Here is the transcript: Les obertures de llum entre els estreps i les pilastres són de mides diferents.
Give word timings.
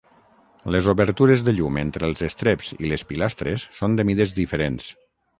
Les 0.75 0.85
obertures 0.93 1.43
de 1.47 1.51
llum 1.57 1.75
entre 1.81 2.07
els 2.11 2.23
estreps 2.27 2.71
i 2.77 2.89
les 2.93 3.03
pilastres 3.11 3.67
són 3.81 3.99
de 4.01 4.07
mides 4.11 4.33
diferents. 4.39 4.89